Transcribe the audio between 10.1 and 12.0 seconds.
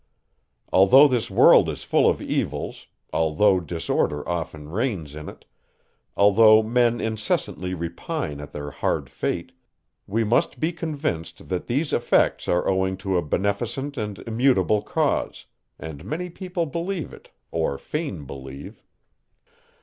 must be convinced, that these